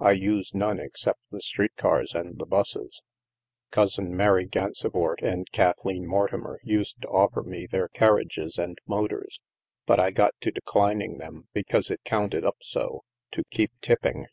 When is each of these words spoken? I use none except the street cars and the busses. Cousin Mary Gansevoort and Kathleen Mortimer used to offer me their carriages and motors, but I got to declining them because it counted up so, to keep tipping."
I 0.00 0.10
use 0.12 0.54
none 0.54 0.78
except 0.78 1.18
the 1.30 1.40
street 1.40 1.76
cars 1.78 2.14
and 2.14 2.38
the 2.38 2.44
busses. 2.44 3.00
Cousin 3.70 4.14
Mary 4.14 4.44
Gansevoort 4.46 5.22
and 5.22 5.50
Kathleen 5.50 6.04
Mortimer 6.06 6.60
used 6.62 7.00
to 7.00 7.08
offer 7.08 7.42
me 7.42 7.64
their 7.64 7.88
carriages 7.88 8.58
and 8.58 8.76
motors, 8.86 9.40
but 9.86 9.98
I 9.98 10.10
got 10.10 10.34
to 10.42 10.50
declining 10.50 11.16
them 11.16 11.48
because 11.54 11.90
it 11.90 12.02
counted 12.04 12.44
up 12.44 12.58
so, 12.60 13.04
to 13.30 13.44
keep 13.50 13.72
tipping." 13.80 14.26